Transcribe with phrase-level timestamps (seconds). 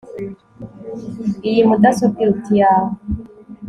[1.49, 2.91] Iyi mudasobwa iruta iyawe